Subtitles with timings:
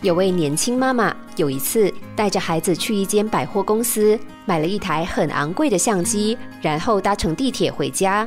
[0.00, 8.26] 有位年轻妈妈有一次带着孩子去一间百货公司，买了一台很昂贵的相机，然后搭乘地铁回家。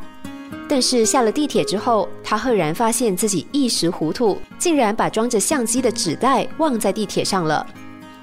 [0.67, 7.65] 但是下了地铁之后，她赫然发现自己一时糊涂，竟然把装着相机的纸袋忘在地铁上了。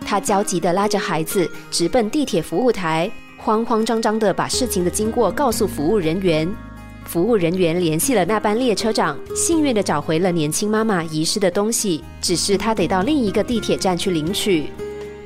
[0.05, 6.47] 她焦急地拉着孩子直奔地铁服务台，慌慌张张地把事情的经过告诉服务人员。
[7.09, 14.67] 服务人员联系了那班列车长，幸运地找回了年轻妈妈遗失的东西，只是她得到另一个地铁站去领取。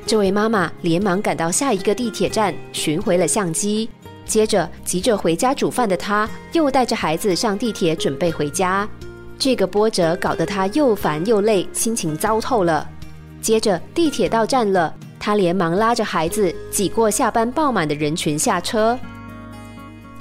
[0.05, 3.89] 这位妈妈连忙赶到下一个地铁站，寻回了相机。
[4.25, 8.87] 接着，急着回家煮饭的她，又带着孩子上地铁准备回家。
[9.37, 12.89] 这个波折搞得她又烦又累，心情糟透了。
[13.41, 18.97] 接着，地铁到站了，她连忙拉着孩子挤过下班爆满的人群下车。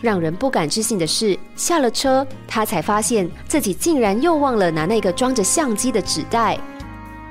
[0.02, 6.59] 让人不敢置信的是，下了车，他才发现自己竟然又忘了拿那个装着相机的纸袋。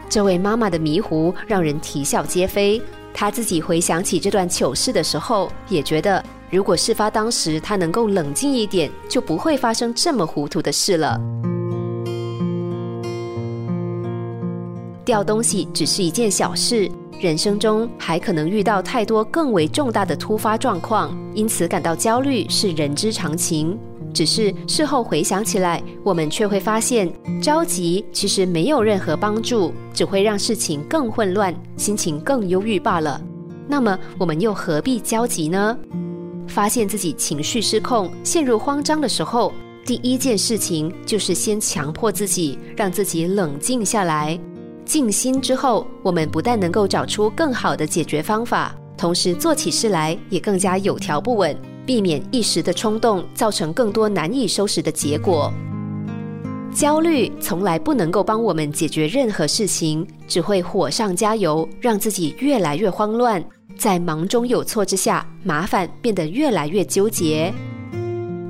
[0.09, 2.81] 这位妈妈的迷糊让人啼笑皆非。
[3.13, 11.19] 她自己回想起这段糗事的时候，也觉得如果事发当时她能够冷静一点，就不会发生这么糊涂的事了。
[15.03, 16.89] 掉东西只是一件小事。
[17.21, 23.77] 人生中还可能遇到太多更为重大的突发状况，因此感到焦虑是人之常情。
[24.11, 27.07] 只是事后回想起来，我们却会发现，
[27.39, 33.21] 着急其实没有任何帮助，只会让事情更混乱，心情更忧郁罢了。
[33.67, 35.77] 那么，我们又何必焦急呢？
[36.47, 39.53] 发现自己情绪失控、陷入慌张的时候，
[39.85, 44.37] 第一件事情就是先强迫自己，让自己冷静下来。
[44.91, 55.49] 静心之后，我们不但能够找出更好的解决方法，同时做起事来也更加有条不紊，避免一时的冲动造成更多难以收拾的结果。
[56.73, 63.41] 焦虑从来不能够帮我们解决任何事情，只会火上加油，让自己越来越慌乱，
[63.77, 67.53] 在忙中有错之下，麻烦变得越来越纠结。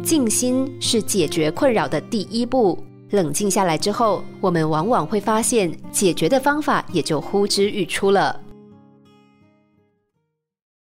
[0.02, 2.84] 静心是解决困扰的第一步。
[3.12, 8.40] 冷静下来之后，我们往往会发现解决的方法也就呼之欲出了。